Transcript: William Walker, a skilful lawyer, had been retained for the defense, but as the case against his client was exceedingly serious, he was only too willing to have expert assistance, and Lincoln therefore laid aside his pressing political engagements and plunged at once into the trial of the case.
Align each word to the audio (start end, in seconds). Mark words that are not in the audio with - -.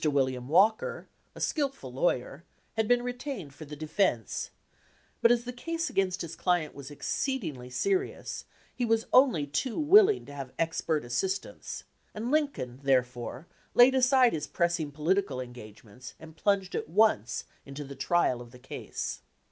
William 0.11 0.47
Walker, 0.47 1.09
a 1.35 1.39
skilful 1.39 1.93
lawyer, 1.93 2.43
had 2.75 2.87
been 2.87 3.03
retained 3.03 3.53
for 3.53 3.65
the 3.65 3.75
defense, 3.75 4.49
but 5.21 5.31
as 5.31 5.43
the 5.43 5.53
case 5.53 5.91
against 5.91 6.21
his 6.21 6.35
client 6.35 6.73
was 6.73 6.89
exceedingly 6.89 7.69
serious, 7.69 8.45
he 8.73 8.83
was 8.83 9.05
only 9.13 9.45
too 9.45 9.79
willing 9.79 10.25
to 10.25 10.33
have 10.33 10.53
expert 10.57 11.05
assistance, 11.05 11.83
and 12.15 12.31
Lincoln 12.31 12.79
therefore 12.81 13.45
laid 13.75 13.93
aside 13.93 14.33
his 14.33 14.47
pressing 14.47 14.91
political 14.91 15.39
engagements 15.39 16.15
and 16.19 16.35
plunged 16.35 16.73
at 16.73 16.89
once 16.89 17.43
into 17.63 17.83
the 17.83 17.93
trial 17.93 18.41
of 18.41 18.49
the 18.49 18.57
case. 18.57 19.21